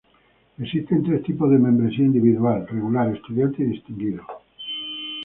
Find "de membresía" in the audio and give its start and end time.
1.47-2.03